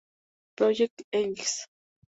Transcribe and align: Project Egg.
Project 0.55 1.05
Egg. 1.13 1.37